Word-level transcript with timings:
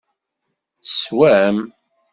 Teswam. 0.89 1.57